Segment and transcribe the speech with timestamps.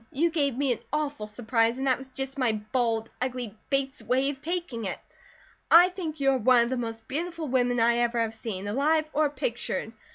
[0.11, 4.31] You gave me an awful surprise, and that was just my bald, ugly Bates way
[4.31, 4.97] of taking it.
[5.69, 9.05] I think you are one of the most beautiful women I ever have seen, alive
[9.13, 9.93] or pictured.